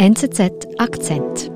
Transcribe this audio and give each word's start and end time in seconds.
NZZ 0.00 0.68
Akzent. 0.78 1.50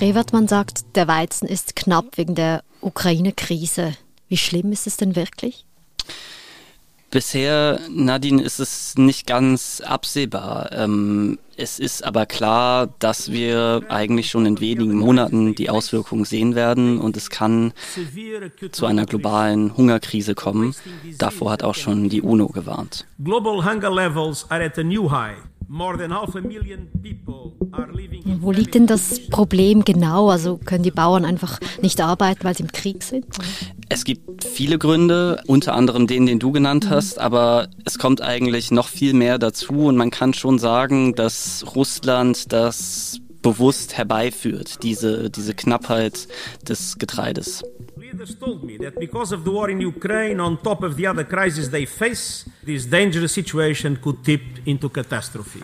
Rewertmann 0.00 0.48
sagt, 0.48 0.96
der 0.96 1.06
Weizen 1.06 1.46
ist 1.46 1.76
knapp 1.76 2.18
wegen 2.18 2.34
der 2.34 2.64
Ukraine-Krise. 2.80 3.94
Wie 4.26 4.36
schlimm 4.36 4.72
ist 4.72 4.88
es 4.88 4.96
denn 4.96 5.14
wirklich? 5.14 5.64
Bisher, 7.12 7.78
Nadine, 7.88 8.42
ist 8.42 8.58
es 8.58 8.96
nicht 8.96 9.28
ganz 9.28 9.80
absehbar. 9.80 10.72
Ähm, 10.72 11.38
es 11.58 11.80
ist 11.80 12.04
aber 12.04 12.24
klar, 12.24 12.88
dass 13.00 13.32
wir 13.32 13.82
eigentlich 13.88 14.30
schon 14.30 14.46
in 14.46 14.60
wenigen 14.60 14.96
Monaten 14.96 15.54
die 15.56 15.70
Auswirkungen 15.70 16.24
sehen 16.24 16.54
werden 16.54 17.00
und 17.00 17.16
es 17.16 17.30
kann 17.30 17.72
zu 18.70 18.86
einer 18.86 19.06
globalen 19.06 19.76
Hungerkrise 19.76 20.34
kommen. 20.34 20.74
Davor 21.18 21.50
hat 21.50 21.64
auch 21.64 21.74
schon 21.74 22.08
die 22.08 22.22
UNO 22.22 22.46
gewarnt. 22.48 23.06
Global 23.22 23.64
hunger 23.64 23.90
levels 23.90 24.46
are 24.50 24.64
at 24.64 24.78
a 24.78 24.84
new 24.84 25.10
high. 25.10 25.36
Wo 28.40 28.52
liegt 28.52 28.74
denn 28.74 28.86
das 28.86 29.28
Problem 29.28 29.84
genau? 29.84 30.30
Also 30.30 30.56
können 30.56 30.82
die 30.82 30.90
Bauern 30.90 31.24
einfach 31.26 31.60
nicht 31.82 32.00
arbeiten, 32.00 32.42
weil 32.44 32.56
sie 32.56 32.62
im 32.62 32.72
Krieg 32.72 33.02
sind? 33.02 33.26
Es 33.90 34.04
gibt 34.04 34.44
viele 34.44 34.78
Gründe, 34.78 35.42
unter 35.46 35.74
anderem 35.74 36.06
den, 36.06 36.26
den 36.26 36.38
du 36.38 36.52
genannt 36.52 36.86
mhm. 36.86 36.90
hast, 36.90 37.18
aber 37.18 37.68
es 37.84 37.98
kommt 37.98 38.22
eigentlich 38.22 38.70
noch 38.70 38.88
viel 38.88 39.12
mehr 39.12 39.38
dazu 39.38 39.86
und 39.86 39.96
man 39.96 40.10
kann 40.10 40.32
schon 40.32 40.58
sagen, 40.58 41.14
dass 41.14 41.64
Russland 41.74 42.52
das 42.52 43.20
bewusst 43.42 43.96
herbeiführt, 43.96 44.82
diese, 44.82 45.30
diese 45.30 45.54
Knappheit 45.54 46.28
des 46.66 46.98
Getreides. 46.98 47.62
Leaders 48.10 48.38
told 48.38 48.64
me 48.64 48.78
that 48.78 48.98
because 48.98 49.34
of 49.34 49.44
the 49.44 49.50
war 49.50 49.68
in 49.68 49.80
Ukraine, 49.82 50.40
on 50.40 50.56
top 50.62 50.82
of 50.82 50.96
the 50.96 51.06
other 51.06 51.24
crises 51.24 51.70
they 51.70 51.84
face, 51.84 52.48
this 52.64 52.86
dangerous 52.86 53.32
situation 53.34 53.98
could 54.02 54.24
tip 54.24 54.40
into 54.64 54.88
catastrophe. 54.88 55.62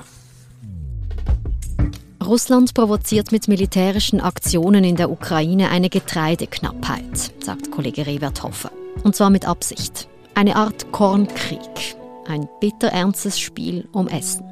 Russland 2.20 2.74
provoziert 2.74 3.32
mit 3.32 3.48
militärischen 3.48 4.20
Aktionen 4.20 4.84
in 4.84 4.96
der 4.96 5.10
Ukraine 5.10 5.70
eine 5.70 5.88
Getreideknappheit, 5.88 7.32
sagt 7.42 7.70
Kollege 7.70 8.06
Revert 8.06 8.42
Hoffer. 8.42 8.70
Und 9.02 9.16
zwar 9.16 9.30
mit 9.30 9.46
Absicht. 9.46 10.06
Eine 10.34 10.56
Art 10.56 10.92
Kornkrieg. 10.92 11.96
Ein 12.26 12.46
bitterernstes 12.60 13.40
Spiel 13.40 13.88
um 13.92 14.06
Essen. 14.06 14.44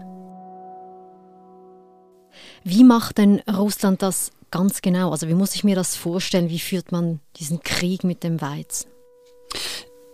Wie 2.64 2.84
macht 2.84 3.18
denn 3.18 3.42
Russland 3.50 4.00
das 4.00 4.30
ganz 4.52 4.82
genau? 4.82 5.10
Also 5.10 5.26
wie 5.26 5.34
muss 5.34 5.56
ich 5.56 5.64
mir 5.64 5.74
das 5.74 5.96
vorstellen? 5.96 6.48
Wie 6.48 6.60
führt 6.60 6.92
man 6.92 7.18
diesen 7.36 7.60
Krieg 7.60 8.04
mit 8.04 8.22
dem 8.22 8.40
Weizen? 8.40 8.86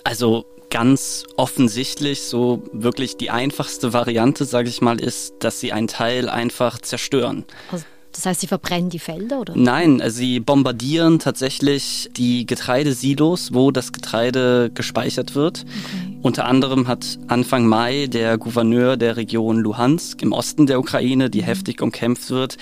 Also 0.05 0.47
ganz 0.71 1.25
offensichtlich, 1.37 2.23
so 2.23 2.63
wirklich 2.73 3.19
die 3.19 3.31
einfachste 3.31 3.93
Variante, 3.93 4.47
sage 4.47 4.71
ich 4.71 4.81
mal, 4.81 5.01
ist, 5.01 5.35
dass 5.41 5.61
sie 5.61 5.73
einen 5.73 5.89
Teil 5.89 6.31
einfach 6.31 6.79
zerstören. 6.79 7.45
Also 7.71 7.85
das 8.13 8.27
heißt, 8.27 8.41
sie 8.41 8.47
verbrennen 8.47 8.91
die 8.91 8.99
Felder, 8.99 9.41
oder? 9.41 9.53
Nein, 9.55 10.01
also 10.01 10.19
sie 10.19 10.41
bombardieren 10.41 11.19
tatsächlich 11.19 12.09
die 12.17 12.47
Getreidesilos, 12.47 13.53
wo 13.53 13.71
das 13.71 13.93
Getreide 13.93 14.71
gespeichert 14.73 15.35
wird. 15.35 15.65
Okay. 15.65 16.19
Unter 16.23 16.47
anderem 16.47 16.89
hat 16.89 17.19
Anfang 17.29 17.67
Mai 17.67 18.07
der 18.07 18.39
Gouverneur 18.39 18.97
der 18.97 19.17
Region 19.17 19.59
Luhansk 19.59 20.21
im 20.23 20.33
Osten 20.33 20.67
der 20.67 20.81
Ukraine, 20.81 21.31
die 21.31 21.45
heftig 21.45 21.81
umkämpft 21.81 22.31
wird, 22.31 22.57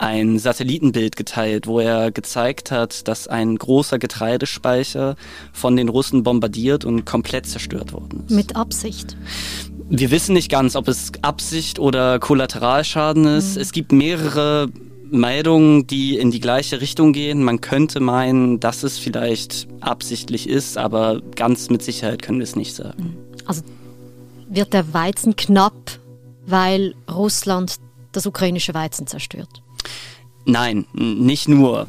ein 0.00 0.38
Satellitenbild 0.38 1.14
geteilt, 1.14 1.66
wo 1.66 1.78
er 1.78 2.10
gezeigt 2.10 2.70
hat, 2.70 3.06
dass 3.06 3.28
ein 3.28 3.56
großer 3.56 3.98
Getreidespeicher 3.98 5.14
von 5.52 5.76
den 5.76 5.90
Russen 5.90 6.22
bombardiert 6.22 6.86
und 6.86 7.04
komplett 7.04 7.46
zerstört 7.46 7.92
worden 7.92 8.24
ist. 8.26 8.34
Mit 8.34 8.56
Absicht? 8.56 9.14
Wir 9.90 10.10
wissen 10.10 10.32
nicht 10.32 10.50
ganz, 10.50 10.74
ob 10.74 10.88
es 10.88 11.12
Absicht 11.20 11.78
oder 11.78 12.18
Kollateralschaden 12.18 13.26
ist. 13.26 13.56
Mhm. 13.56 13.60
Es 13.60 13.72
gibt 13.72 13.92
mehrere 13.92 14.68
Meldungen, 15.10 15.86
die 15.86 16.16
in 16.16 16.30
die 16.30 16.40
gleiche 16.40 16.80
Richtung 16.80 17.12
gehen. 17.12 17.44
Man 17.44 17.60
könnte 17.60 18.00
meinen, 18.00 18.58
dass 18.58 18.82
es 18.82 18.98
vielleicht 18.98 19.68
absichtlich 19.80 20.48
ist, 20.48 20.78
aber 20.78 21.20
ganz 21.36 21.68
mit 21.68 21.82
Sicherheit 21.82 22.22
können 22.22 22.38
wir 22.38 22.44
es 22.44 22.56
nicht 22.56 22.74
sagen. 22.74 23.02
Mhm. 23.02 23.44
Also 23.44 23.62
wird 24.48 24.72
der 24.72 24.94
Weizen 24.94 25.36
knapp, 25.36 25.98
weil 26.46 26.94
Russland 27.10 27.76
das 28.12 28.26
ukrainische 28.26 28.72
Weizen 28.72 29.06
zerstört? 29.06 29.62
Nein, 30.44 30.86
nicht 30.92 31.48
nur. 31.48 31.86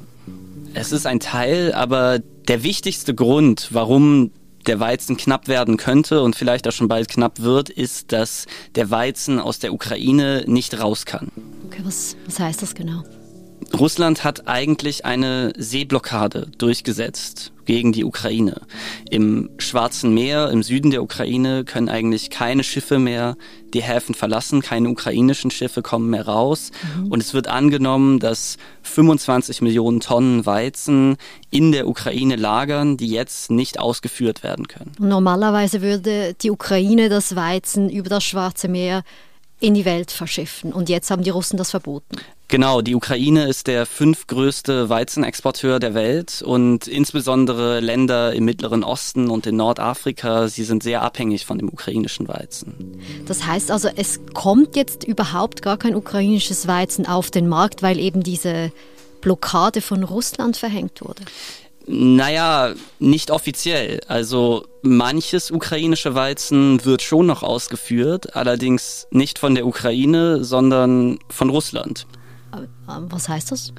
Es 0.73 0.91
ist 0.91 1.05
ein 1.05 1.19
Teil, 1.19 1.73
aber 1.73 2.19
der 2.19 2.63
wichtigste 2.63 3.13
Grund, 3.13 3.69
warum 3.71 4.31
der 4.67 4.79
Weizen 4.79 5.17
knapp 5.17 5.47
werden 5.47 5.77
könnte 5.77 6.21
und 6.21 6.35
vielleicht 6.35 6.67
auch 6.67 6.71
schon 6.71 6.87
bald 6.87 7.09
knapp 7.09 7.39
wird, 7.39 7.69
ist, 7.69 8.11
dass 8.11 8.45
der 8.75 8.91
Weizen 8.91 9.39
aus 9.39 9.59
der 9.59 9.73
Ukraine 9.73 10.43
nicht 10.47 10.79
raus 10.79 11.05
kann. 11.05 11.29
Okay, 11.65 11.81
was, 11.83 12.15
was 12.25 12.39
heißt 12.39 12.61
das 12.61 12.75
genau? 12.75 13.03
Russland 13.77 14.23
hat 14.23 14.47
eigentlich 14.47 15.05
eine 15.05 15.53
Seeblockade 15.57 16.47
durchgesetzt 16.57 17.53
gegen 17.65 17.91
die 17.91 18.03
Ukraine. 18.03 18.61
Im 19.09 19.49
Schwarzen 19.57 20.13
Meer, 20.13 20.49
im 20.49 20.63
Süden 20.63 20.91
der 20.91 21.03
Ukraine, 21.03 21.63
können 21.63 21.89
eigentlich 21.89 22.29
keine 22.29 22.63
Schiffe 22.63 22.99
mehr 22.99 23.37
die 23.73 23.81
Häfen 23.81 24.15
verlassen, 24.15 24.61
keine 24.61 24.89
ukrainischen 24.89 25.51
Schiffe 25.51 25.81
kommen 25.81 26.09
mehr 26.09 26.25
raus. 26.27 26.71
Mhm. 26.97 27.11
Und 27.11 27.21
es 27.21 27.33
wird 27.33 27.47
angenommen, 27.47 28.19
dass 28.19 28.57
25 28.83 29.61
Millionen 29.61 30.01
Tonnen 30.01 30.45
Weizen 30.45 31.17
in 31.49 31.71
der 31.71 31.87
Ukraine 31.87 32.35
lagern, 32.35 32.97
die 32.97 33.07
jetzt 33.07 33.51
nicht 33.51 33.79
ausgeführt 33.79 34.43
werden 34.43 34.67
können. 34.67 34.91
Normalerweise 34.99 35.81
würde 35.81 36.33
die 36.33 36.51
Ukraine 36.51 37.09
das 37.09 37.35
Weizen 37.35 37.89
über 37.89 38.09
das 38.09 38.23
Schwarze 38.23 38.67
Meer 38.67 39.03
in 39.61 39.73
die 39.73 39.85
Welt 39.85 40.11
verschiffen. 40.11 40.73
Und 40.73 40.89
jetzt 40.89 41.09
haben 41.11 41.23
die 41.23 41.29
Russen 41.29 41.57
das 41.57 41.71
verboten. 41.71 42.17
Genau, 42.49 42.81
die 42.81 42.95
Ukraine 42.95 43.47
ist 43.47 43.67
der 43.67 43.85
fünftgrößte 43.85 44.89
Weizenexporteur 44.89 45.79
der 45.79 45.93
Welt 45.93 46.41
und 46.41 46.85
insbesondere 46.85 47.79
Länder 47.79 48.33
im 48.33 48.43
Mittleren 48.43 48.83
Osten 48.83 49.29
und 49.29 49.47
in 49.47 49.55
Nordafrika, 49.55 50.49
sie 50.49 50.65
sind 50.65 50.83
sehr 50.83 51.01
abhängig 51.01 51.45
von 51.45 51.57
dem 51.57 51.69
ukrainischen 51.69 52.27
Weizen. 52.27 52.99
Das 53.25 53.45
heißt 53.45 53.71
also, 53.71 53.87
es 53.95 54.19
kommt 54.33 54.75
jetzt 54.75 55.05
überhaupt 55.05 55.61
gar 55.61 55.77
kein 55.77 55.95
ukrainisches 55.95 56.67
Weizen 56.67 57.05
auf 57.05 57.31
den 57.31 57.47
Markt, 57.47 57.83
weil 57.83 57.99
eben 57.99 58.21
diese 58.21 58.73
Blockade 59.21 59.81
von 59.81 60.03
Russland 60.03 60.57
verhängt 60.57 61.01
wurde? 61.01 61.21
Naja, 61.87 62.73
nicht 62.99 63.31
offiziell. 63.31 64.01
Also 64.07 64.65
manches 64.81 65.51
ukrainische 65.51 66.15
Weizen 66.15 66.83
wird 66.85 67.01
schon 67.01 67.25
noch 67.25 67.43
ausgeführt, 67.43 68.35
allerdings 68.35 69.07
nicht 69.11 69.39
von 69.39 69.55
der 69.55 69.65
Ukraine, 69.65 70.43
sondern 70.43 71.19
von 71.29 71.49
Russland. 71.49 72.07
Was 72.85 73.29
heißt 73.29 73.51
das? 73.51 73.73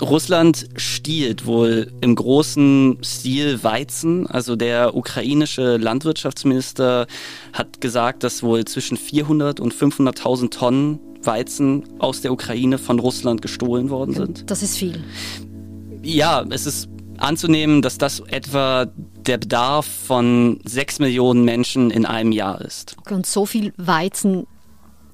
Russland 0.00 0.68
stiehlt 0.76 1.46
wohl 1.46 1.92
im 2.00 2.16
großen 2.16 2.98
Stil 3.04 3.62
Weizen. 3.62 4.26
Also 4.26 4.56
der 4.56 4.96
ukrainische 4.96 5.76
Landwirtschaftsminister 5.76 7.06
hat 7.52 7.80
gesagt, 7.80 8.24
dass 8.24 8.42
wohl 8.42 8.64
zwischen 8.64 8.96
400 8.96 9.60
und 9.60 9.72
500.000 9.72 10.50
Tonnen 10.50 10.98
Weizen 11.22 11.84
aus 12.00 12.20
der 12.20 12.32
Ukraine 12.32 12.78
von 12.78 12.98
Russland 12.98 13.42
gestohlen 13.42 13.90
worden 13.90 14.14
sind. 14.14 14.50
Das 14.50 14.62
ist 14.64 14.76
viel. 14.76 15.04
Ja, 16.02 16.44
es 16.50 16.66
ist 16.66 16.88
anzunehmen, 17.22 17.82
dass 17.82 17.98
das 17.98 18.20
etwa 18.20 18.86
der 19.26 19.38
Bedarf 19.38 19.86
von 19.86 20.60
sechs 20.64 20.98
Millionen 20.98 21.44
Menschen 21.44 21.90
in 21.90 22.06
einem 22.06 22.32
Jahr 22.32 22.60
ist. 22.60 22.96
Und 23.10 23.26
so 23.26 23.46
viel 23.46 23.72
Weizen 23.76 24.46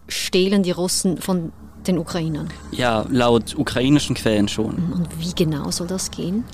stehlen 0.09 0.63
die 0.63 0.71
Russen 0.71 1.19
von 1.19 1.53
den 1.87 1.99
Ukrainern? 1.99 2.49
Ja, 2.71 3.07
laut 3.11 3.57
ukrainischen 3.57 4.15
Quellen 4.15 4.49
schon. 4.49 4.93
Und 4.93 5.09
wie 5.19 5.35
genau 5.35 5.71
soll 5.71 5.87
das 5.87 6.11
gehen? 6.11 6.45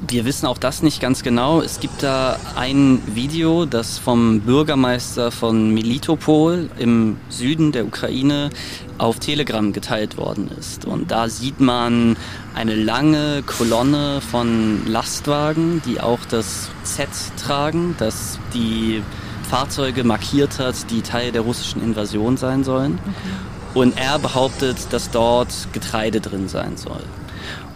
Wir 0.00 0.26
wissen 0.26 0.46
auch 0.46 0.58
das 0.58 0.82
nicht 0.82 1.00
ganz 1.00 1.22
genau. 1.22 1.62
Es 1.62 1.80
gibt 1.80 2.02
da 2.02 2.38
ein 2.54 3.00
Video, 3.06 3.64
das 3.64 3.98
vom 3.98 4.40
Bürgermeister 4.40 5.30
von 5.30 5.72
Melitopol 5.72 6.68
im 6.78 7.16
Süden 7.30 7.72
der 7.72 7.86
Ukraine 7.86 8.50
auf 8.98 9.18
Telegram 9.20 9.72
geteilt 9.72 10.18
worden 10.18 10.50
ist. 10.58 10.84
Und 10.84 11.10
da 11.10 11.30
sieht 11.30 11.60
man 11.60 12.16
eine 12.54 12.74
lange 12.74 13.42
Kolonne 13.42 14.20
von 14.20 14.86
Lastwagen, 14.86 15.80
die 15.86 15.98
auch 15.98 16.20
das 16.28 16.68
Z 16.84 17.08
tragen, 17.42 17.94
das 17.98 18.38
die 18.52 19.02
Fahrzeuge 19.48 20.04
markiert 20.04 20.58
hat, 20.58 20.90
die 20.90 21.00
Teil 21.00 21.32
der 21.32 21.40
russischen 21.40 21.82
Invasion 21.82 22.36
sein 22.36 22.64
sollen. 22.64 22.98
Okay. 23.02 23.80
Und 23.80 23.98
er 23.98 24.18
behauptet, 24.18 24.76
dass 24.90 25.10
dort 25.10 25.68
Getreide 25.72 26.20
drin 26.20 26.48
sein 26.48 26.76
soll. 26.76 27.02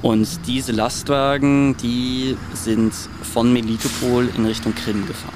Und 0.02 0.28
diese 0.46 0.72
Lastwagen, 0.72 1.76
die 1.76 2.36
sind 2.54 2.92
von 3.22 3.52
Melitopol 3.52 4.28
in 4.36 4.46
Richtung 4.46 4.74
Krim 4.74 5.06
gefahren. 5.06 5.34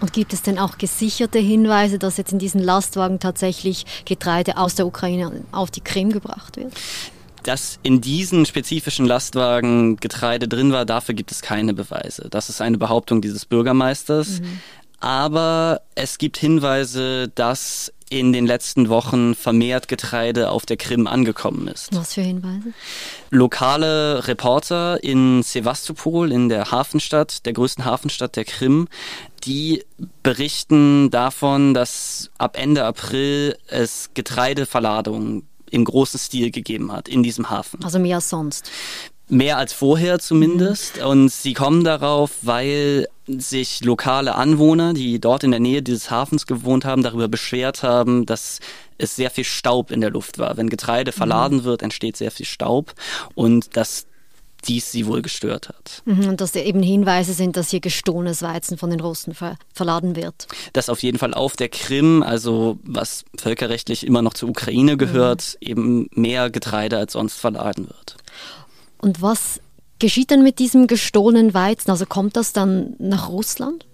Und 0.00 0.12
gibt 0.12 0.32
es 0.32 0.42
denn 0.42 0.58
auch 0.58 0.78
gesicherte 0.78 1.38
Hinweise, 1.38 1.98
dass 1.98 2.16
jetzt 2.16 2.32
in 2.32 2.38
diesen 2.38 2.62
Lastwagen 2.62 3.18
tatsächlich 3.18 3.86
Getreide 4.04 4.58
aus 4.58 4.74
der 4.74 4.86
Ukraine 4.86 5.44
auf 5.52 5.70
die 5.70 5.80
Krim 5.80 6.12
gebracht 6.12 6.56
wird? 6.56 6.72
Dass 7.42 7.78
in 7.82 8.00
diesen 8.00 8.44
spezifischen 8.44 9.06
Lastwagen 9.06 9.96
Getreide 9.96 10.48
drin 10.48 10.72
war, 10.72 10.84
dafür 10.84 11.14
gibt 11.14 11.32
es 11.32 11.42
keine 11.42 11.74
Beweise. 11.74 12.28
Das 12.30 12.48
ist 12.50 12.60
eine 12.60 12.76
Behauptung 12.76 13.22
dieses 13.22 13.46
Bürgermeisters. 13.46 14.40
Mhm. 14.40 14.60
Aber 15.00 15.82
es 15.94 16.18
gibt 16.18 16.36
Hinweise, 16.36 17.28
dass 17.34 17.92
in 18.08 18.32
den 18.32 18.46
letzten 18.46 18.88
Wochen 18.88 19.34
vermehrt 19.34 19.88
Getreide 19.88 20.50
auf 20.50 20.64
der 20.66 20.76
Krim 20.76 21.06
angekommen 21.06 21.68
ist. 21.68 21.94
Was 21.94 22.14
für 22.14 22.22
Hinweise? 22.22 22.72
Lokale 23.30 24.26
Reporter 24.28 25.02
in 25.02 25.42
Sevastopol, 25.42 26.30
in 26.30 26.48
der 26.48 26.70
Hafenstadt, 26.70 27.44
der 27.46 27.52
größten 27.52 27.84
Hafenstadt 27.84 28.36
der 28.36 28.44
Krim, 28.44 28.88
die 29.44 29.84
berichten 30.22 31.10
davon, 31.10 31.74
dass 31.74 32.30
ab 32.38 32.56
Ende 32.58 32.84
April 32.84 33.56
es 33.66 34.10
Getreideverladungen 34.14 35.48
im 35.70 35.84
großen 35.84 36.18
Stil 36.18 36.50
gegeben 36.50 36.92
hat 36.92 37.08
in 37.08 37.22
diesem 37.22 37.50
Hafen. 37.50 37.82
Also 37.84 37.98
mehr 37.98 38.16
als 38.16 38.30
sonst. 38.30 38.70
Mehr 39.28 39.58
als 39.58 39.72
vorher 39.72 40.18
zumindest. 40.18 40.98
Mhm. 40.98 41.06
Und 41.06 41.32
sie 41.32 41.52
kommen 41.52 41.84
darauf, 41.84 42.32
weil 42.42 43.08
sich 43.26 43.84
lokale 43.84 44.36
Anwohner, 44.36 44.94
die 44.94 45.20
dort 45.20 45.42
in 45.42 45.50
der 45.50 45.60
Nähe 45.60 45.82
dieses 45.82 46.10
Hafens 46.10 46.46
gewohnt 46.46 46.84
haben, 46.84 47.02
darüber 47.02 47.28
beschwert 47.28 47.82
haben, 47.82 48.24
dass 48.24 48.60
es 48.98 49.16
sehr 49.16 49.30
viel 49.30 49.44
Staub 49.44 49.90
in 49.90 50.00
der 50.00 50.10
Luft 50.10 50.38
war. 50.38 50.56
Wenn 50.56 50.70
Getreide 50.70 51.10
mhm. 51.10 51.16
verladen 51.16 51.64
wird, 51.64 51.82
entsteht 51.82 52.16
sehr 52.16 52.30
viel 52.30 52.46
Staub 52.46 52.94
und 53.34 53.76
dass 53.76 54.06
dies 54.66 54.90
sie 54.90 55.06
wohl 55.06 55.22
gestört 55.22 55.68
hat. 55.68 56.02
Mhm, 56.06 56.28
und 56.28 56.40
dass 56.40 56.54
eben 56.54 56.82
Hinweise 56.82 57.32
sind, 57.32 57.56
dass 57.56 57.70
hier 57.70 57.80
gestohlenes 57.80 58.42
Weizen 58.42 58.78
von 58.78 58.90
den 58.90 59.00
Russen 59.00 59.34
ver 59.34 59.56
verladen 59.72 60.16
wird. 60.16 60.48
Dass 60.72 60.88
auf 60.88 61.02
jeden 61.02 61.18
Fall 61.18 61.34
auf 61.34 61.56
der 61.56 61.68
Krim, 61.68 62.22
also 62.22 62.78
was 62.82 63.24
völkerrechtlich 63.38 64.06
immer 64.06 64.22
noch 64.22 64.34
zur 64.34 64.48
Ukraine 64.48 64.96
gehört, 64.96 65.56
mhm. 65.60 65.68
eben 65.68 66.08
mehr 66.12 66.50
Getreide 66.50 66.98
als 66.98 67.12
sonst 67.12 67.38
verladen 67.38 67.86
wird. 67.86 68.16
Und 69.06 69.22
was 69.22 69.60
geschieht 70.00 70.32
denn 70.32 70.42
mit 70.42 70.58
diesem 70.58 70.88
gestohlenen 70.88 71.54
Weizen? 71.54 71.92
Also 71.92 72.06
kommt 72.06 72.34
das 72.34 72.52
dann 72.52 72.96
nach 72.98 73.28
Russland? 73.28 73.86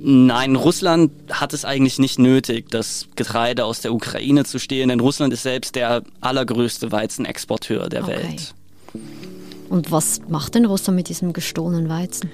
Nein, 0.00 0.56
Russland 0.56 1.12
hat 1.30 1.52
es 1.52 1.66
eigentlich 1.66 1.98
nicht 1.98 2.18
nötig, 2.18 2.70
das 2.70 3.08
Getreide 3.14 3.66
aus 3.66 3.82
der 3.82 3.92
Ukraine 3.92 4.44
zu 4.46 4.58
stehlen, 4.58 4.88
denn 4.88 5.00
Russland 5.00 5.34
ist 5.34 5.42
selbst 5.42 5.74
der 5.74 6.02
allergrößte 6.22 6.90
Weizenexporteur 6.90 7.90
der 7.90 8.04
okay. 8.04 8.22
Welt. 8.22 8.54
Und 9.68 9.90
was 9.90 10.22
macht 10.28 10.54
denn 10.54 10.64
Russland 10.64 10.96
mit 10.96 11.10
diesem 11.10 11.34
gestohlenen 11.34 11.90
Weizen? 11.90 12.30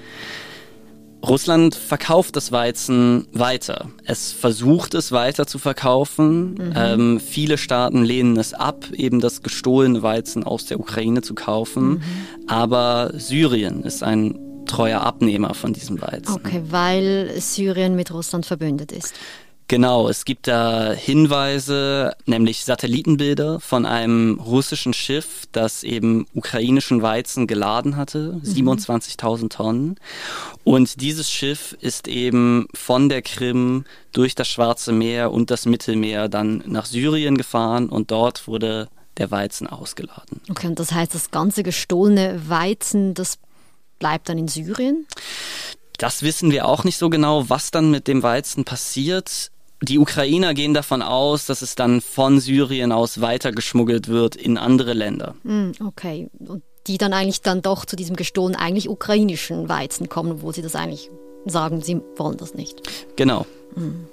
Russland 1.25 1.75
verkauft 1.75 2.35
das 2.35 2.51
Weizen 2.51 3.27
weiter. 3.33 3.89
Es 4.05 4.31
versucht 4.31 4.93
es 4.93 5.11
weiter 5.11 5.45
zu 5.47 5.59
verkaufen. 5.59 6.53
Mhm. 6.53 6.73
Ähm, 6.75 7.19
viele 7.19 7.57
Staaten 7.57 8.03
lehnen 8.03 8.37
es 8.37 8.53
ab, 8.53 8.85
eben 8.93 9.19
das 9.19 9.43
gestohlene 9.43 10.01
Weizen 10.01 10.43
aus 10.43 10.65
der 10.65 10.79
Ukraine 10.79 11.21
zu 11.21 11.35
kaufen. 11.35 11.89
Mhm. 11.89 12.01
Aber 12.47 13.11
Syrien 13.15 13.83
ist 13.83 14.01
ein 14.01 14.39
treuer 14.65 15.01
Abnehmer 15.01 15.53
von 15.55 15.73
diesem 15.73 16.01
Weizen. 16.01 16.35
Okay, 16.35 16.61
weil 16.69 17.33
Syrien 17.39 17.95
mit 17.95 18.13
Russland 18.13 18.45
verbündet 18.45 18.91
ist. 18.91 19.13
Genau, 19.69 20.09
es 20.09 20.25
gibt 20.25 20.47
da 20.47 20.93
Hinweise, 20.93 22.15
nämlich 22.25 22.65
Satellitenbilder 22.65 23.59
von 23.59 23.85
einem 23.85 24.39
russischen 24.39 24.93
Schiff, 24.93 25.43
das 25.51 25.83
eben 25.83 26.25
ukrainischen 26.33 27.03
Weizen 27.03 27.45
geladen 27.45 27.95
hatte, 27.95 28.41
27.000 28.43 29.43
mhm. 29.43 29.49
Tonnen. 29.49 29.95
Und 30.63 31.01
dieses 31.01 31.29
Schiff 31.29 31.77
ist 31.81 32.07
eben 32.07 32.67
von 32.73 33.09
der 33.09 33.21
Krim 33.21 33.85
durch 34.11 34.33
das 34.33 34.47
Schwarze 34.47 34.91
Meer 34.91 35.31
und 35.31 35.51
das 35.51 35.67
Mittelmeer 35.67 36.29
dann 36.29 36.63
nach 36.65 36.87
Syrien 36.87 37.37
gefahren 37.37 37.89
und 37.89 38.09
dort 38.09 38.47
wurde 38.47 38.89
der 39.17 39.29
Weizen 39.29 39.67
ausgeladen. 39.67 40.41
Okay, 40.49 40.65
und 40.65 40.79
das 40.79 40.93
heißt, 40.93 41.13
das 41.13 41.29
ganze 41.29 41.61
gestohlene 41.61 42.41
Weizen, 42.49 43.13
das 43.13 43.37
bleibt 43.99 44.29
dann 44.29 44.39
in 44.39 44.47
Syrien? 44.47 45.05
Das 45.99 46.23
wissen 46.23 46.49
wir 46.49 46.65
auch 46.65 46.85
nicht 46.85 46.97
so 46.97 47.11
genau, 47.11 47.49
was 47.49 47.69
dann 47.69 47.91
mit 47.91 48.07
dem 48.07 48.23
Weizen 48.23 48.63
passiert. 48.65 49.51
Die 49.81 49.97
Ukrainer 49.97 50.53
gehen 50.53 50.73
davon 50.73 51.01
aus, 51.01 51.45
dass 51.45 51.61
es 51.61 51.75
dann 51.75 52.01
von 52.01 52.39
Syrien 52.39 52.91
aus 52.91 53.21
weitergeschmuggelt 53.21 54.09
wird 54.09 54.35
in 54.35 54.57
andere 54.57 54.93
Länder. 54.93 55.35
Hm, 55.43 55.71
okay. 55.85 56.29
Und 56.39 56.63
die 56.87 56.97
dann 56.97 57.13
eigentlich 57.13 57.41
dann 57.41 57.61
doch 57.61 57.85
zu 57.85 57.95
diesem 57.95 58.15
gestohlenen, 58.15 58.59
eigentlich 58.59 58.89
ukrainischen 58.89 59.69
Weizen 59.69 60.09
kommen, 60.09 60.33
obwohl 60.33 60.53
sie 60.53 60.61
das 60.61 60.75
eigentlich 60.75 61.09
sagen, 61.45 61.81
sie 61.81 62.01
wollen 62.17 62.37
das 62.37 62.53
nicht. 62.53 62.81
Genau. 63.15 63.45
Hm. 63.75 64.05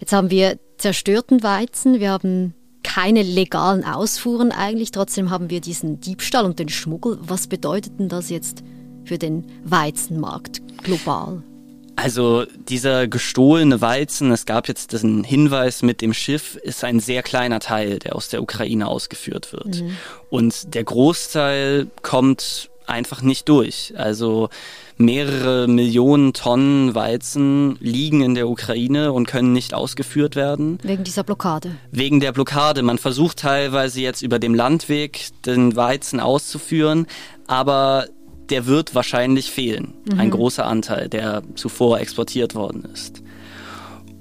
Jetzt 0.00 0.12
haben 0.12 0.30
wir 0.30 0.58
zerstörten 0.78 1.42
Weizen, 1.42 2.00
wir 2.00 2.10
haben 2.10 2.54
keine 2.82 3.22
legalen 3.22 3.84
Ausfuhren 3.84 4.50
eigentlich, 4.50 4.90
trotzdem 4.90 5.30
haben 5.30 5.50
wir 5.50 5.60
diesen 5.60 6.00
Diebstahl 6.00 6.44
und 6.44 6.58
den 6.58 6.68
Schmuggel. 6.68 7.18
Was 7.20 7.46
bedeutet 7.46 7.98
denn 7.98 8.08
das 8.08 8.30
jetzt 8.30 8.62
für 9.04 9.18
den 9.18 9.46
Weizenmarkt 9.64 10.62
global? 10.82 11.42
Also 12.02 12.46
dieser 12.68 13.06
gestohlene 13.06 13.80
Weizen, 13.80 14.32
es 14.32 14.44
gab 14.44 14.66
jetzt 14.66 14.90
diesen 14.90 15.22
Hinweis 15.22 15.82
mit 15.82 16.00
dem 16.00 16.12
Schiff, 16.12 16.56
ist 16.56 16.82
ein 16.82 16.98
sehr 16.98 17.22
kleiner 17.22 17.60
Teil, 17.60 18.00
der 18.00 18.16
aus 18.16 18.28
der 18.28 18.42
Ukraine 18.42 18.88
ausgeführt 18.88 19.52
wird. 19.52 19.82
Mhm. 19.82 19.96
Und 20.28 20.74
der 20.74 20.82
Großteil 20.82 21.86
kommt 22.02 22.70
einfach 22.86 23.22
nicht 23.22 23.48
durch. 23.48 23.94
Also 23.96 24.48
mehrere 24.96 25.68
Millionen 25.68 26.32
Tonnen 26.32 26.96
Weizen 26.96 27.76
liegen 27.78 28.20
in 28.20 28.34
der 28.34 28.48
Ukraine 28.48 29.12
und 29.12 29.28
können 29.28 29.52
nicht 29.52 29.72
ausgeführt 29.72 30.34
werden. 30.34 30.78
Wegen 30.82 31.04
dieser 31.04 31.22
Blockade. 31.22 31.76
Wegen 31.92 32.18
der 32.18 32.32
Blockade. 32.32 32.82
Man 32.82 32.98
versucht 32.98 33.38
teilweise 33.38 34.00
jetzt 34.00 34.22
über 34.22 34.40
dem 34.40 34.54
Landweg 34.54 35.28
den 35.46 35.76
Weizen 35.76 36.18
auszuführen, 36.18 37.06
aber 37.46 38.06
der 38.52 38.66
wird 38.66 38.94
wahrscheinlich 38.94 39.50
fehlen. 39.50 39.94
Mhm. 40.04 40.20
Ein 40.20 40.30
großer 40.30 40.66
Anteil, 40.66 41.08
der 41.08 41.42
zuvor 41.54 41.98
exportiert 41.98 42.54
worden 42.54 42.84
ist. 42.92 43.22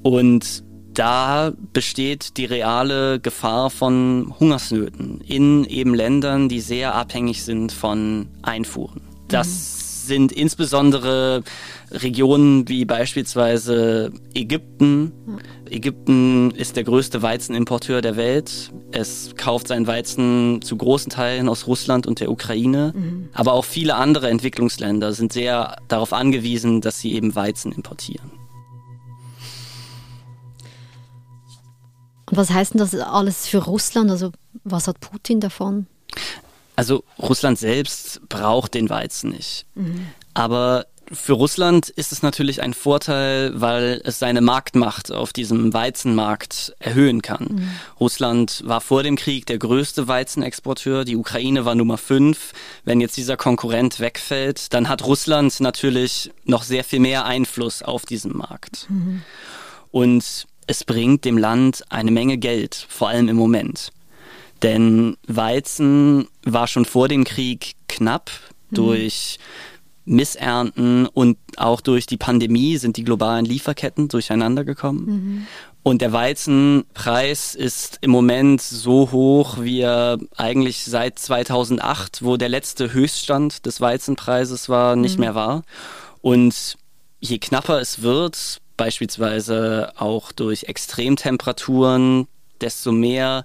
Und 0.01 0.63
da 0.93 1.51
besteht 1.73 2.37
die 2.37 2.45
reale 2.45 3.19
Gefahr 3.19 3.69
von 3.69 4.33
Hungersnöten 4.39 5.21
in 5.21 5.65
eben 5.65 5.93
Ländern, 5.93 6.49
die 6.49 6.61
sehr 6.61 6.95
abhängig 6.95 7.43
sind 7.43 7.71
von 7.71 8.29
Einfuhren. 8.41 9.01
Das 9.27 9.75
mhm 9.75 9.80
sind 10.07 10.31
insbesondere 10.31 11.43
Regionen 11.91 12.67
wie 12.67 12.85
beispielsweise 12.85 14.11
Ägypten. 14.33 15.11
Ägypten 15.69 16.51
ist 16.51 16.75
der 16.75 16.83
größte 16.83 17.21
Weizenimporteur 17.21 18.01
der 18.01 18.15
Welt. 18.15 18.71
Es 18.91 19.35
kauft 19.35 19.67
sein 19.67 19.87
Weizen 19.87 20.61
zu 20.61 20.77
großen 20.77 21.09
Teilen 21.09 21.49
aus 21.49 21.67
Russland 21.67 22.07
und 22.07 22.19
der 22.19 22.31
Ukraine. 22.31 22.93
Mhm. 22.95 23.29
Aber 23.33 23.53
auch 23.53 23.65
viele 23.65 23.95
andere 23.95 24.29
Entwicklungsländer 24.29 25.13
sind 25.13 25.33
sehr 25.33 25.77
darauf 25.87 26.13
angewiesen, 26.13 26.81
dass 26.81 26.99
sie 26.99 27.13
eben 27.13 27.35
Weizen 27.35 27.71
importieren. 27.71 28.31
Und 32.29 32.37
was 32.37 32.49
heißt 32.49 32.73
denn 32.73 32.79
das 32.79 32.95
alles 32.95 33.47
für 33.47 33.59
Russland? 33.59 34.09
Also 34.09 34.31
was 34.63 34.87
hat 34.87 34.99
Putin 35.01 35.41
davon? 35.41 35.87
Also 36.81 37.03
Russland 37.19 37.59
selbst 37.59 38.27
braucht 38.27 38.73
den 38.73 38.89
Weizen 38.89 39.29
nicht. 39.29 39.67
Mhm. 39.75 40.07
Aber 40.33 40.87
für 41.11 41.33
Russland 41.33 41.89
ist 41.89 42.11
es 42.11 42.23
natürlich 42.23 42.63
ein 42.63 42.73
Vorteil, 42.73 43.51
weil 43.53 44.01
es 44.03 44.17
seine 44.17 44.41
Marktmacht 44.41 45.11
auf 45.11 45.31
diesem 45.31 45.75
Weizenmarkt 45.75 46.73
erhöhen 46.79 47.21
kann. 47.21 47.47
Mhm. 47.51 47.69
Russland 47.99 48.63
war 48.65 48.81
vor 48.81 49.03
dem 49.03 49.15
Krieg 49.15 49.45
der 49.45 49.59
größte 49.59 50.07
Weizenexporteur, 50.07 51.05
die 51.05 51.17
Ukraine 51.17 51.65
war 51.65 51.75
Nummer 51.75 51.99
fünf. 51.99 52.51
Wenn 52.83 52.99
jetzt 52.99 53.15
dieser 53.15 53.37
Konkurrent 53.37 53.99
wegfällt, 53.99 54.73
dann 54.73 54.89
hat 54.89 55.05
Russland 55.05 55.59
natürlich 55.59 56.31
noch 56.45 56.63
sehr 56.63 56.83
viel 56.83 56.99
mehr 56.99 57.25
Einfluss 57.25 57.83
auf 57.83 58.07
diesen 58.07 58.35
Markt. 58.35 58.87
Mhm. 58.89 59.21
Und 59.91 60.47
es 60.65 60.83
bringt 60.83 61.25
dem 61.25 61.37
Land 61.37 61.83
eine 61.89 62.09
Menge 62.09 62.39
Geld, 62.39 62.87
vor 62.89 63.09
allem 63.09 63.29
im 63.29 63.35
Moment. 63.35 63.91
Denn 64.63 65.17
Weizen 65.27 66.27
war 66.45 66.67
schon 66.67 66.85
vor 66.85 67.07
dem 67.07 67.23
Krieg 67.23 67.73
knapp 67.87 68.31
mhm. 68.69 68.75
durch 68.75 69.39
Missernten 70.05 71.05
und 71.05 71.37
auch 71.57 71.81
durch 71.81 72.05
die 72.05 72.17
Pandemie 72.17 72.77
sind 72.77 72.97
die 72.97 73.03
globalen 73.03 73.45
Lieferketten 73.45 74.07
durcheinander 74.07 74.63
gekommen. 74.63 75.05
Mhm. 75.05 75.47
Und 75.83 76.01
der 76.01 76.11
Weizenpreis 76.13 77.55
ist 77.55 77.97
im 78.01 78.11
Moment 78.11 78.61
so 78.61 79.11
hoch, 79.11 79.57
wie 79.61 79.81
er 79.81 80.19
eigentlich 80.35 80.85
seit 80.85 81.17
2008, 81.17 82.23
wo 82.23 82.37
der 82.37 82.49
letzte 82.49 82.93
Höchststand 82.93 83.65
des 83.65 83.81
Weizenpreises 83.81 84.69
war, 84.69 84.95
nicht 84.95 85.15
mhm. 85.15 85.21
mehr 85.21 85.35
war. 85.35 85.63
Und 86.21 86.77
je 87.19 87.39
knapper 87.39 87.79
es 87.79 88.03
wird, 88.03 88.61
beispielsweise 88.77 89.93
auch 89.97 90.31
durch 90.31 90.63
Extremtemperaturen, 90.63 92.27
desto 92.59 92.91
mehr 92.91 93.43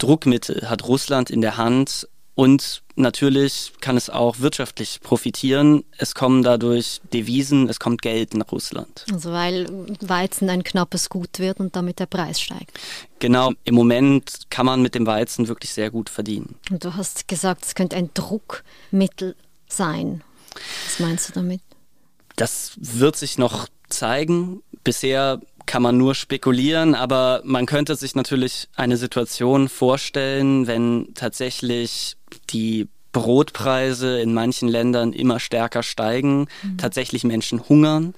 Druckmittel 0.00 0.68
hat 0.68 0.86
Russland 0.88 1.30
in 1.30 1.40
der 1.40 1.56
Hand, 1.56 2.08
Und 2.40 2.82
natürlich 2.96 3.72
kann 3.82 3.98
es 3.98 4.08
auch 4.08 4.38
wirtschaftlich 4.38 5.00
profitieren. 5.02 5.84
Es 5.98 6.14
kommen 6.14 6.42
dadurch 6.42 7.02
Devisen, 7.12 7.68
es 7.68 7.78
kommt 7.78 8.00
Geld 8.00 8.32
nach 8.32 8.50
Russland. 8.50 9.04
Also 9.12 9.32
weil 9.32 9.66
Weizen 10.00 10.48
ein 10.48 10.64
knappes 10.64 11.10
Gut 11.10 11.38
wird 11.38 11.60
und 11.60 11.76
damit 11.76 11.98
der 11.98 12.06
Preis 12.06 12.40
steigt. 12.40 12.80
Genau, 13.18 13.52
im 13.64 13.74
Moment 13.74 14.46
kann 14.48 14.64
man 14.64 14.80
mit 14.80 14.94
dem 14.94 15.06
Weizen 15.06 15.48
wirklich 15.48 15.72
sehr 15.74 15.90
gut 15.90 16.08
verdienen. 16.08 16.54
Und 16.70 16.82
du 16.82 16.96
hast 16.96 17.28
gesagt, 17.28 17.66
es 17.66 17.74
könnte 17.74 17.96
ein 17.96 18.08
Druckmittel 18.14 19.36
sein. 19.68 20.22
Was 20.86 20.98
meinst 20.98 21.28
du 21.28 21.32
damit? 21.34 21.60
Das 22.36 22.72
wird 22.76 23.16
sich 23.16 23.36
noch 23.36 23.68
zeigen. 23.90 24.62
Bisher 24.82 25.42
kann 25.70 25.82
man 25.82 25.96
nur 25.96 26.16
spekulieren, 26.16 26.96
aber 26.96 27.42
man 27.44 27.64
könnte 27.64 27.94
sich 27.94 28.16
natürlich 28.16 28.68
eine 28.74 28.96
Situation 28.96 29.68
vorstellen, 29.68 30.66
wenn 30.66 31.14
tatsächlich 31.14 32.16
die 32.50 32.88
Brotpreise 33.12 34.20
in 34.20 34.34
manchen 34.34 34.68
Ländern 34.68 35.12
immer 35.12 35.38
stärker 35.38 35.84
steigen, 35.84 36.48
mhm. 36.64 36.76
tatsächlich 36.76 37.22
Menschen 37.22 37.68
hungern 37.68 38.14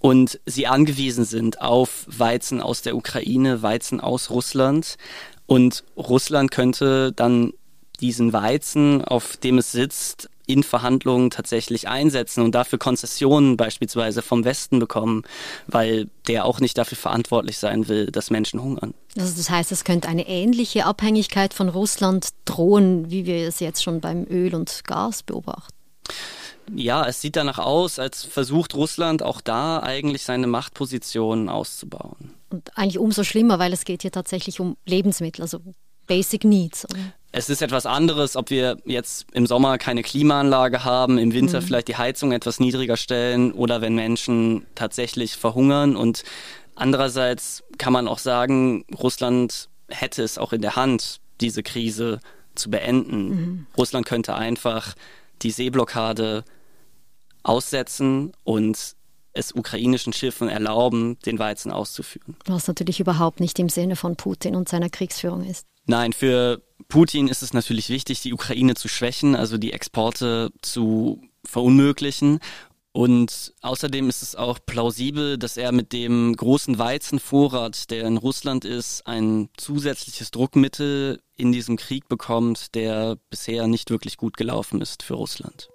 und 0.00 0.38
sie 0.44 0.66
angewiesen 0.66 1.24
sind 1.24 1.62
auf 1.62 2.04
Weizen 2.08 2.60
aus 2.60 2.82
der 2.82 2.94
Ukraine, 2.94 3.62
Weizen 3.62 3.98
aus 3.98 4.28
Russland. 4.28 4.96
Und 5.46 5.84
Russland 5.96 6.50
könnte 6.50 7.10
dann 7.12 7.54
diesen 8.02 8.34
Weizen, 8.34 9.02
auf 9.02 9.38
dem 9.38 9.56
es 9.56 9.72
sitzt, 9.72 10.28
in 10.52 10.62
Verhandlungen 10.62 11.30
tatsächlich 11.30 11.88
einsetzen 11.88 12.42
und 12.42 12.54
dafür 12.54 12.78
Konzessionen 12.78 13.56
beispielsweise 13.56 14.22
vom 14.22 14.44
Westen 14.44 14.78
bekommen, 14.78 15.22
weil 15.66 16.08
der 16.26 16.44
auch 16.44 16.60
nicht 16.60 16.78
dafür 16.78 16.98
verantwortlich 16.98 17.58
sein 17.58 17.88
will, 17.88 18.06
dass 18.06 18.30
Menschen 18.30 18.62
hungern. 18.62 18.94
Also 19.16 19.34
das 19.36 19.50
heißt, 19.50 19.72
es 19.72 19.84
könnte 19.84 20.08
eine 20.08 20.28
ähnliche 20.28 20.86
Abhängigkeit 20.86 21.54
von 21.54 21.68
Russland 21.68 22.28
drohen, 22.44 23.10
wie 23.10 23.26
wir 23.26 23.46
es 23.46 23.60
jetzt 23.60 23.82
schon 23.82 24.00
beim 24.00 24.26
Öl 24.28 24.54
und 24.54 24.84
Gas 24.84 25.22
beobachten. 25.22 25.74
Ja, 26.74 27.06
es 27.06 27.20
sieht 27.20 27.36
danach 27.36 27.58
aus, 27.58 27.98
als 27.98 28.24
versucht 28.24 28.74
Russland 28.74 29.22
auch 29.22 29.40
da 29.40 29.82
eigentlich 29.82 30.22
seine 30.22 30.46
Machtposition 30.46 31.48
auszubauen. 31.48 32.34
Und 32.50 32.76
eigentlich 32.76 32.98
umso 32.98 33.24
schlimmer, 33.24 33.58
weil 33.58 33.72
es 33.72 33.84
geht 33.84 34.02
hier 34.02 34.12
tatsächlich 34.12 34.60
um 34.60 34.76
Lebensmittel, 34.86 35.42
also 35.42 35.60
Basic 36.06 36.44
Needs. 36.44 36.84
Oder? 36.84 37.00
Es 37.34 37.48
ist 37.48 37.62
etwas 37.62 37.86
anderes, 37.86 38.36
ob 38.36 38.50
wir 38.50 38.76
jetzt 38.84 39.26
im 39.32 39.46
Sommer 39.46 39.78
keine 39.78 40.02
Klimaanlage 40.02 40.84
haben, 40.84 41.16
im 41.16 41.32
Winter 41.32 41.62
mhm. 41.62 41.64
vielleicht 41.64 41.88
die 41.88 41.96
Heizung 41.96 42.32
etwas 42.32 42.60
niedriger 42.60 42.98
stellen 42.98 43.52
oder 43.52 43.80
wenn 43.80 43.94
Menschen 43.94 44.66
tatsächlich 44.74 45.36
verhungern. 45.36 45.96
Und 45.96 46.24
andererseits 46.74 47.64
kann 47.78 47.94
man 47.94 48.06
auch 48.06 48.18
sagen, 48.18 48.84
Russland 48.94 49.70
hätte 49.88 50.22
es 50.22 50.36
auch 50.36 50.52
in 50.52 50.60
der 50.60 50.76
Hand, 50.76 51.20
diese 51.40 51.62
Krise 51.62 52.20
zu 52.54 52.70
beenden. 52.70 53.28
Mhm. 53.28 53.66
Russland 53.78 54.04
könnte 54.04 54.34
einfach 54.34 54.94
die 55.40 55.50
Seeblockade 55.50 56.44
aussetzen 57.42 58.32
und 58.44 58.94
es 59.32 59.52
ukrainischen 59.52 60.12
Schiffen 60.12 60.48
erlauben, 60.48 61.18
den 61.24 61.38
Weizen 61.38 61.72
auszuführen. 61.72 62.36
Was 62.44 62.68
natürlich 62.68 63.00
überhaupt 63.00 63.40
nicht 63.40 63.58
im 63.58 63.70
Sinne 63.70 63.96
von 63.96 64.16
Putin 64.16 64.54
und 64.54 64.68
seiner 64.68 64.90
Kriegsführung 64.90 65.44
ist. 65.44 65.66
Nein, 65.86 66.12
für 66.12 66.62
Putin 66.88 67.28
ist 67.28 67.42
es 67.42 67.52
natürlich 67.52 67.88
wichtig, 67.88 68.20
die 68.22 68.32
Ukraine 68.32 68.74
zu 68.74 68.88
schwächen, 68.88 69.34
also 69.34 69.58
die 69.58 69.72
Exporte 69.72 70.50
zu 70.62 71.22
verunmöglichen. 71.44 72.40
Und 72.94 73.54
außerdem 73.62 74.10
ist 74.10 74.22
es 74.22 74.36
auch 74.36 74.58
plausibel, 74.66 75.38
dass 75.38 75.56
er 75.56 75.72
mit 75.72 75.94
dem 75.94 76.36
großen 76.36 76.78
Weizenvorrat, 76.78 77.90
der 77.90 78.04
in 78.04 78.18
Russland 78.18 78.66
ist, 78.66 79.06
ein 79.06 79.48
zusätzliches 79.56 80.30
Druckmittel 80.30 81.18
in 81.34 81.52
diesem 81.52 81.78
Krieg 81.78 82.08
bekommt, 82.08 82.74
der 82.74 83.16
bisher 83.30 83.66
nicht 83.66 83.90
wirklich 83.90 84.18
gut 84.18 84.36
gelaufen 84.36 84.82
ist 84.82 85.02
für 85.02 85.14
Russland. 85.14 85.70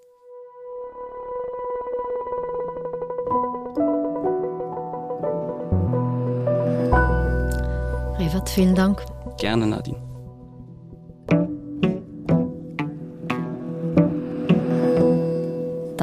Revert, 8.20 8.50
vielen 8.50 8.76
Dank. 8.76 9.04
Gerne, 9.40 9.66
Nadine. 9.66 10.07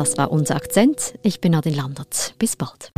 Das 0.05 0.19
war 0.19 0.31
unser 0.31 0.57
Akzent. 0.57 1.15
Ich 1.23 1.41
bin 1.41 1.53
Nadine 1.53 1.77
Landert. 1.77 2.35
Bis 2.39 2.57
bald. 2.57 2.94